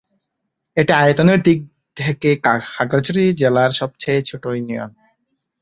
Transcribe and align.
এটি 0.77 0.93
আয়তনের 1.01 1.39
দিক 1.43 1.59
থেকে 1.97 2.29
খাগড়াছড়ি 2.67 3.23
জেলার 3.41 3.71
সবচেয়ে 3.79 4.19
ছোট 4.29 4.43
ইউনিয়ন। 4.49 4.91